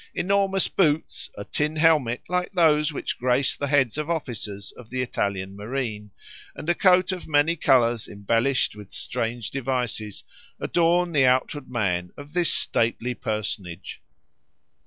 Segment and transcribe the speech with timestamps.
[0.15, 4.99] Enormous boots, a tin helmet like those which grace the heads of officers of the
[4.99, 6.09] Italian marine,
[6.55, 10.23] and a coat of many colours embellished with strange devices,
[10.59, 14.01] adorn the outward man of this stately personage.